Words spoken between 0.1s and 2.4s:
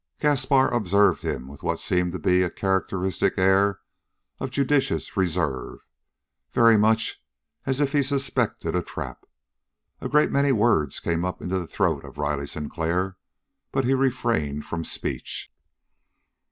Gaspar observed him with what seemed to